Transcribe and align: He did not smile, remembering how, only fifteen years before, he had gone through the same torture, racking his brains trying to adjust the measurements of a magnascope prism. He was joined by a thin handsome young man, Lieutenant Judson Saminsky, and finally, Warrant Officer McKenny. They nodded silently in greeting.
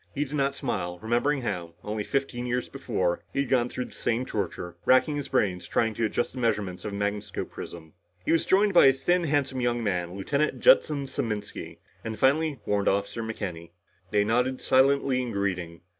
He 0.15 0.25
did 0.25 0.33
not 0.33 0.55
smile, 0.55 0.97
remembering 0.97 1.43
how, 1.43 1.75
only 1.83 2.03
fifteen 2.03 2.47
years 2.47 2.67
before, 2.67 3.21
he 3.31 3.41
had 3.41 3.49
gone 3.49 3.69
through 3.69 3.85
the 3.85 3.91
same 3.91 4.25
torture, 4.25 4.75
racking 4.83 5.15
his 5.15 5.27
brains 5.27 5.67
trying 5.67 5.93
to 5.93 6.05
adjust 6.05 6.33
the 6.33 6.39
measurements 6.39 6.83
of 6.83 6.91
a 6.91 6.95
magnascope 6.95 7.51
prism. 7.51 7.93
He 8.25 8.31
was 8.31 8.47
joined 8.47 8.73
by 8.73 8.87
a 8.87 8.93
thin 8.93 9.25
handsome 9.25 9.61
young 9.61 9.83
man, 9.83 10.15
Lieutenant 10.15 10.59
Judson 10.59 11.05
Saminsky, 11.05 11.77
and 12.03 12.17
finally, 12.17 12.59
Warrant 12.65 12.87
Officer 12.89 13.21
McKenny. 13.21 13.73
They 14.09 14.23
nodded 14.23 14.59
silently 14.59 15.21
in 15.21 15.31
greeting. 15.33 15.81